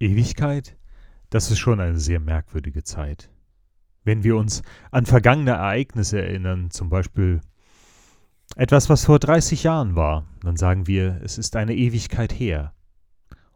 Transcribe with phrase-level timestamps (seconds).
[0.00, 0.76] Ewigkeit,
[1.30, 3.30] das ist schon eine sehr merkwürdige Zeit.
[4.04, 7.40] Wenn wir uns an vergangene Ereignisse erinnern, zum Beispiel
[8.56, 12.74] etwas, was vor 30 Jahren war, dann sagen wir, es ist eine Ewigkeit her.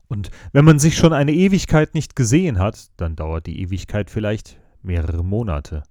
[0.09, 4.59] Und wenn man sich schon eine Ewigkeit nicht gesehen hat, dann dauert die Ewigkeit vielleicht
[4.83, 5.83] mehrere Monate.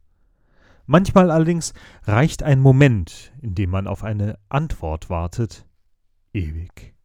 [0.88, 1.74] Manchmal allerdings
[2.04, 5.68] reicht ein Moment, in dem man auf eine Antwort wartet,
[6.34, 6.96] ewig.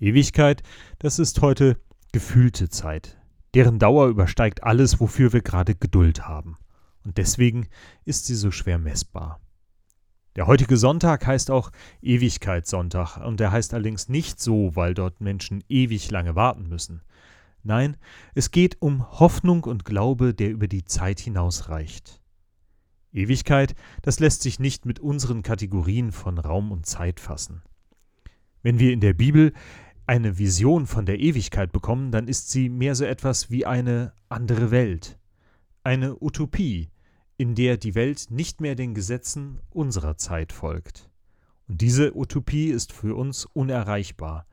[0.00, 0.62] Ewigkeit,
[0.98, 1.76] das ist heute
[2.12, 3.18] gefühlte Zeit.
[3.54, 6.56] Deren Dauer übersteigt alles, wofür wir gerade Geduld haben.
[7.04, 7.68] Und deswegen
[8.04, 9.40] ist sie so schwer messbar.
[10.36, 15.64] Der heutige Sonntag heißt auch Ewigkeitssonntag, und er heißt allerdings nicht so, weil dort Menschen
[15.68, 17.02] ewig lange warten müssen.
[17.62, 17.96] Nein,
[18.34, 22.20] es geht um Hoffnung und Glaube, der über die Zeit hinausreicht.
[23.12, 27.62] Ewigkeit, das lässt sich nicht mit unseren Kategorien von Raum und Zeit fassen.
[28.62, 29.52] Wenn wir in der Bibel
[30.10, 34.72] eine Vision von der Ewigkeit bekommen, dann ist sie mehr so etwas wie eine andere
[34.72, 35.20] Welt,
[35.84, 36.90] eine Utopie,
[37.36, 41.08] in der die Welt nicht mehr den Gesetzen unserer Zeit folgt.
[41.68, 44.48] Und diese Utopie ist für uns unerreichbar,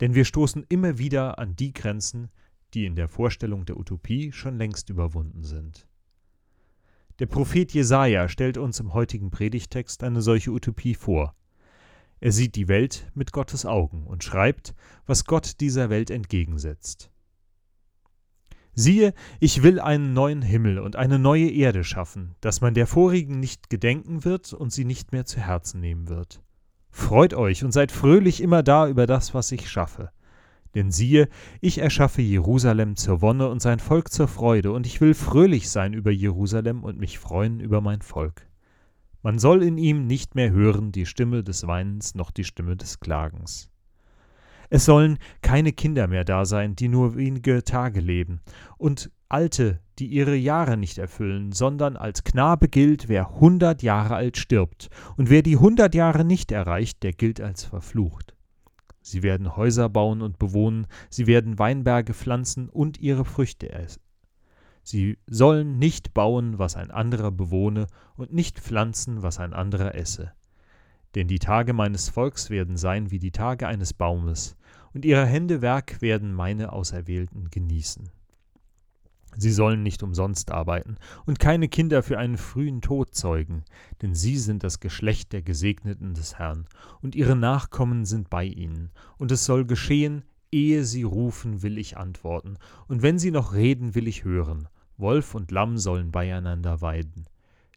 [0.00, 2.30] denn wir stoßen immer wieder an die Grenzen,
[2.72, 5.86] die in der Vorstellung der Utopie schon längst überwunden sind.
[7.18, 11.36] Der Prophet Jesaja stellt uns im heutigen Predigtext eine solche Utopie vor.
[12.22, 17.10] Er sieht die Welt mit Gottes Augen und schreibt, was Gott dieser Welt entgegensetzt.
[18.74, 23.40] Siehe, ich will einen neuen Himmel und eine neue Erde schaffen, dass man der vorigen
[23.40, 26.40] nicht gedenken wird und sie nicht mehr zu Herzen nehmen wird.
[26.90, 30.12] Freut euch und seid fröhlich immer da über das, was ich schaffe.
[30.76, 31.28] Denn siehe,
[31.60, 35.92] ich erschaffe Jerusalem zur Wonne und sein Volk zur Freude, und ich will fröhlich sein
[35.92, 38.46] über Jerusalem und mich freuen über mein Volk.
[39.22, 42.98] Man soll in ihm nicht mehr hören die Stimme des Weinens noch die Stimme des
[42.98, 43.68] Klagens.
[44.68, 48.40] Es sollen keine Kinder mehr da sein, die nur wenige Tage leben,
[48.78, 54.36] und Alte, die ihre Jahre nicht erfüllen, sondern als Knabe gilt, wer hundert Jahre alt
[54.36, 58.34] stirbt, und wer die hundert Jahre nicht erreicht, der gilt als verflucht.
[59.02, 63.72] Sie werden Häuser bauen und bewohnen, sie werden Weinberge pflanzen und ihre Früchte
[64.82, 70.32] Sie sollen nicht bauen, was ein anderer bewohne, und nicht pflanzen, was ein anderer esse.
[71.14, 74.56] Denn die Tage meines Volks werden sein wie die Tage eines Baumes,
[74.92, 78.10] und ihre Hände Werk werden meine Auserwählten genießen.
[79.36, 83.64] Sie sollen nicht umsonst arbeiten und keine Kinder für einen frühen Tod zeugen,
[84.02, 86.66] denn sie sind das Geschlecht der Gesegneten des Herrn,
[87.00, 91.96] und ihre Nachkommen sind bei ihnen, und es soll geschehen, Ehe sie rufen, will ich
[91.96, 94.68] antworten, und wenn sie noch reden, will ich hören.
[94.98, 97.24] Wolf und Lamm sollen beieinander weiden.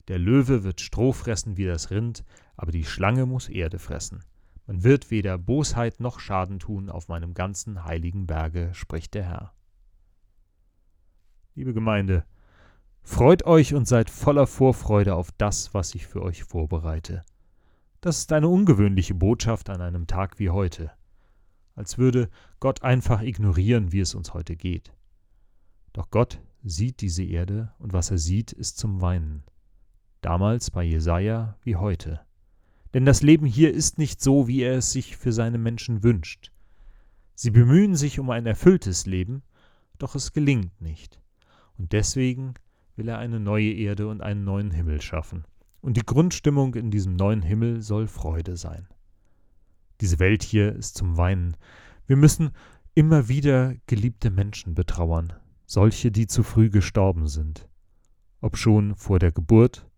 [0.09, 2.25] Der Löwe wird Stroh fressen wie das Rind,
[2.57, 4.25] aber die Schlange muss Erde fressen.
[4.67, 9.53] Man wird weder Bosheit noch Schaden tun auf meinem ganzen heiligen Berge, spricht der Herr.
[11.55, 12.25] Liebe Gemeinde,
[13.03, 17.23] freut euch und seid voller Vorfreude auf das, was ich für euch vorbereite.
[18.01, 20.91] Das ist eine ungewöhnliche Botschaft an einem Tag wie heute
[21.75, 24.93] als würde Gott einfach ignorieren, wie es uns heute geht.
[25.93, 29.43] Doch Gott sieht diese Erde und was er sieht, ist zum Weinen.
[30.21, 32.21] Damals bei Jesaja wie heute.
[32.93, 36.51] Denn das Leben hier ist nicht so, wie er es sich für seine Menschen wünscht.
[37.35, 39.43] Sie bemühen sich um ein erfülltes Leben,
[39.97, 41.21] doch es gelingt nicht.
[41.77, 42.53] Und deswegen
[42.95, 45.43] will er eine neue Erde und einen neuen Himmel schaffen.
[45.81, 48.87] Und die Grundstimmung in diesem neuen Himmel soll Freude sein.
[50.01, 51.55] Diese Welt hier ist zum Weinen.
[52.07, 52.51] Wir müssen
[52.93, 55.33] immer wieder geliebte Menschen betrauern,
[55.65, 57.67] solche, die zu früh gestorben sind.
[58.41, 59.89] Ob schon vor der Geburt,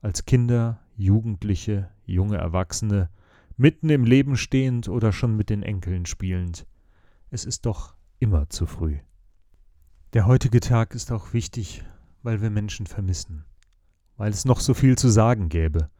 [0.00, 3.10] als Kinder, Jugendliche, junge Erwachsene,
[3.56, 6.66] mitten im Leben stehend oder schon mit den Enkeln spielend.
[7.30, 8.98] Es ist doch immer zu früh.
[10.14, 11.84] Der heutige Tag ist auch wichtig,
[12.22, 13.44] weil wir Menschen vermissen,
[14.16, 15.90] weil es noch so viel zu sagen gäbe,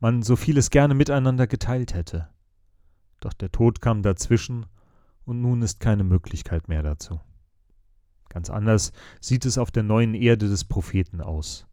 [0.00, 2.28] man so vieles gerne miteinander geteilt hätte.
[3.20, 4.66] Doch der Tod kam dazwischen
[5.24, 7.20] und nun ist keine Möglichkeit mehr dazu.
[8.28, 11.66] Ganz anders sieht es auf der neuen Erde des Propheten aus.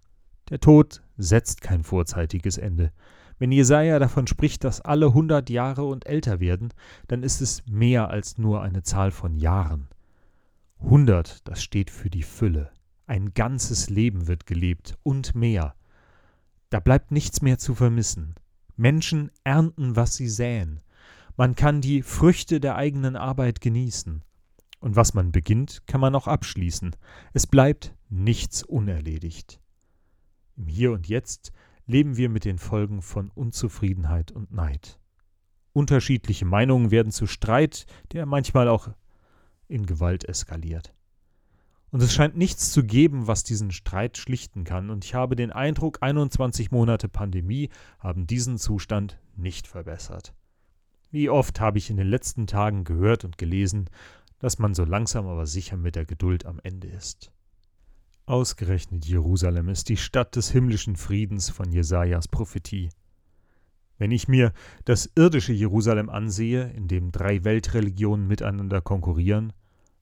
[0.50, 2.92] Der Tod setzt kein vorzeitiges Ende.
[3.38, 6.70] Wenn Jesaja davon spricht, dass alle hundert Jahre und älter werden,
[7.08, 9.90] dann ist es mehr als nur eine Zahl von Jahren.
[10.80, 12.72] Hundert, das steht für die Fülle.
[13.08, 15.76] Ein ganzes Leben wird gelebt und mehr.
[16.70, 18.36] Da bleibt nichts mehr zu vermissen.
[18.78, 20.82] Menschen ernten, was sie säen.
[21.38, 24.24] Man kann die Früchte der eigenen Arbeit genießen.
[24.80, 26.96] Und was man beginnt, kann man auch abschließen.
[27.34, 29.60] Es bleibt nichts unerledigt.
[30.56, 31.52] Im Hier und Jetzt
[31.86, 35.00] leben wir mit den Folgen von Unzufriedenheit und Neid.
[35.74, 38.90] Unterschiedliche Meinungen werden zu Streit, der manchmal auch
[39.68, 40.94] in Gewalt eskaliert.
[41.92, 45.52] Und es scheint nichts zu geben, was diesen Streit schlichten kann, und ich habe den
[45.52, 50.34] Eindruck, 21 Monate Pandemie haben diesen Zustand nicht verbessert.
[51.12, 53.90] Wie oft habe ich in den letzten Tagen gehört und gelesen,
[54.40, 57.32] dass man so langsam aber sicher mit der Geduld am Ende ist.
[58.26, 62.90] Ausgerechnet Jerusalem ist die Stadt des himmlischen Friedens von Jesajas Prophetie.
[63.98, 64.52] Wenn ich mir
[64.84, 69.54] das irdische Jerusalem ansehe, in dem drei Weltreligionen miteinander konkurrieren,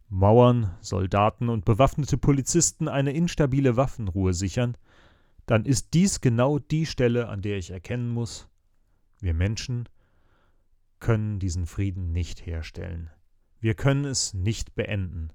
[0.10, 4.78] Mauern, Soldaten und bewaffnete Polizisten eine instabile Waffenruhe sichern,
[5.46, 8.48] dann ist dies genau die Stelle, an der ich erkennen muss,
[9.20, 9.90] wir Menschen
[11.04, 13.10] können diesen Frieden nicht herstellen.
[13.60, 15.32] Wir können es nicht beenden.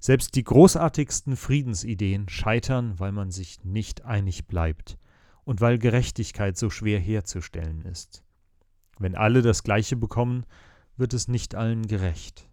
[0.00, 4.98] Selbst die großartigsten Friedensideen scheitern, weil man sich nicht einig bleibt
[5.44, 8.24] und weil Gerechtigkeit so schwer herzustellen ist.
[8.98, 10.46] Wenn alle das Gleiche bekommen,
[10.96, 12.50] wird es nicht allen gerecht.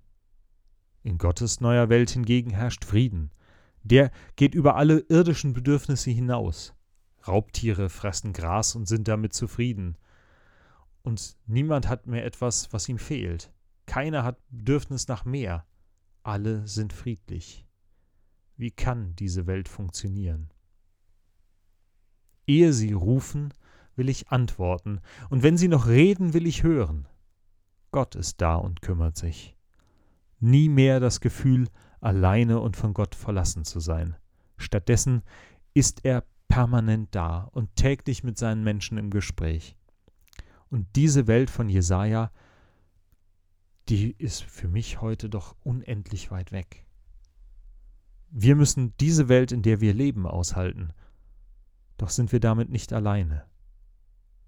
[1.01, 3.31] In Gottes neuer Welt hingegen herrscht Frieden.
[3.81, 6.75] Der geht über alle irdischen Bedürfnisse hinaus.
[7.27, 9.97] Raubtiere fressen Gras und sind damit zufrieden.
[11.03, 13.51] Und niemand hat mehr etwas, was ihm fehlt.
[13.85, 15.65] Keiner hat Bedürfnis nach mehr
[16.23, 17.65] alle sind friedlich.
[18.57, 20.49] Wie kann diese Welt funktionieren?
[22.45, 23.53] Ehe sie rufen,
[23.95, 27.07] will ich antworten, und wenn sie noch reden, will ich hören.
[27.91, 29.57] Gott ist da und kümmert sich.
[30.39, 31.67] Nie mehr das Gefühl,
[31.99, 34.15] alleine und von Gott verlassen zu sein.
[34.57, 35.23] Stattdessen
[35.73, 39.75] ist er permanent da und täglich mit seinen Menschen im Gespräch.
[40.71, 42.31] Und diese Welt von Jesaja
[43.89, 46.85] die ist für mich heute doch unendlich weit weg.
[48.29, 50.93] Wir müssen diese Welt, in der wir leben, aushalten.
[51.97, 53.43] Doch sind wir damit nicht alleine.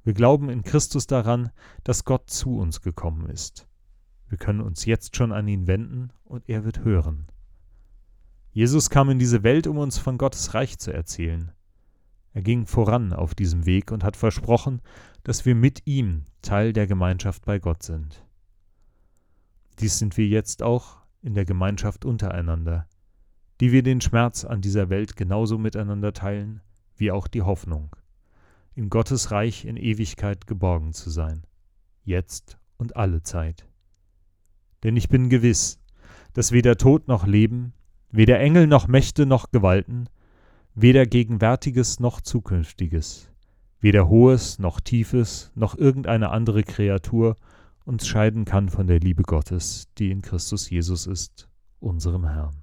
[0.06, 1.52] Wir glauben in Christus daran,
[1.84, 3.68] dass Gott zu uns gekommen ist.
[4.30, 7.28] Wir können uns jetzt schon an ihn wenden und er wird hören.
[8.52, 11.52] Jesus kam in diese Welt, um uns von Gottes Reich zu erzählen.
[12.34, 14.82] Er ging voran auf diesem Weg und hat versprochen,
[15.24, 18.26] dass wir mit ihm Teil der Gemeinschaft bei Gott sind.
[19.80, 22.88] Dies sind wir jetzt auch in der Gemeinschaft untereinander,
[23.60, 26.62] die wir den Schmerz an dieser Welt genauso miteinander teilen,
[26.96, 27.96] wie auch die Hoffnung,
[28.76, 31.44] in Gottes Reich in Ewigkeit geborgen zu sein,
[32.04, 33.68] jetzt und alle Zeit.
[34.84, 35.80] Denn ich bin gewiss,
[36.34, 37.74] dass weder Tod noch Leben,
[38.10, 40.10] weder Engel noch Mächte noch Gewalten,
[40.76, 43.30] weder Gegenwärtiges noch Zukünftiges,
[43.80, 47.36] weder Hohes noch Tiefes noch irgendeine andere Kreatur
[47.86, 51.50] uns scheiden kann von der Liebe Gottes, die in Christus Jesus ist,
[51.80, 52.63] unserem Herrn.